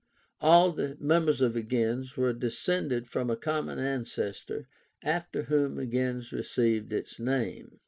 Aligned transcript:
All 0.39 0.71
the 0.71 0.97
members 0.99 1.41
of 1.41 1.55
a 1.55 1.61
gens 1.61 2.17
were 2.17 2.33
descended 2.33 3.07
from 3.07 3.29
a 3.29 3.35
common 3.35 3.77
ancestor, 3.77 4.67
after 5.03 5.43
whom 5.43 5.75
the 5.75 5.85
gens 5.85 6.31
received 6.31 6.91
its 6.91 7.19
name. 7.19 7.77